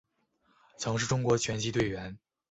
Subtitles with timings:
[0.79, 2.17] 曾是中国拳击队员。